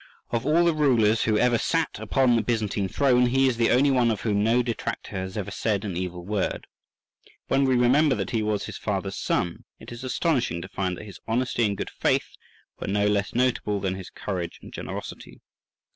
Of 0.31 0.47
all 0.47 0.65
the 0.65 0.73
rulers 0.73 1.25
who 1.25 1.37
ever 1.37 1.59
sat 1.59 1.99
upon 1.99 2.35
the 2.35 2.41
Byzantine 2.41 2.87
throne, 2.87 3.27
he 3.27 3.47
is 3.47 3.57
the 3.57 3.69
only 3.69 3.91
one 3.91 4.09
of 4.09 4.21
whom 4.21 4.43
no 4.43 4.63
detractor 4.63 5.11
has 5.15 5.37
ever 5.37 5.51
said 5.51 5.85
an 5.85 5.95
evil 5.95 6.25
word. 6.25 6.65
When 7.49 7.65
we 7.65 7.75
remember 7.75 8.15
that 8.15 8.31
he 8.31 8.41
was 8.41 8.65
his 8.65 8.79
father's 8.79 9.15
son, 9.19 9.63
it 9.79 9.91
is 9.91 10.03
astonishing 10.03 10.59
to 10.63 10.67
find 10.67 10.97
that 10.97 11.05
his 11.05 11.19
honesty 11.27 11.67
and 11.67 11.77
good 11.77 11.91
faith 11.91 12.29
were 12.79 12.87
no 12.87 13.05
less 13.05 13.35
notable 13.35 13.79
than 13.79 13.93
his 13.93 14.09
courage 14.09 14.57
and 14.63 14.73
generosity. 14.73 15.39